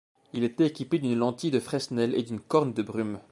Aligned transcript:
Il 0.33 0.43
était 0.43 0.65
équipé 0.65 0.97
d'une 0.97 1.15
lentille 1.19 1.51
de 1.51 1.59
Fresnel 1.59 2.15
et 2.15 2.23
d'une 2.23 2.39
corne 2.39 2.73
de 2.73 2.81
brume. 2.81 3.19